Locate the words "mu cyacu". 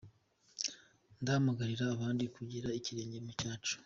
3.25-3.75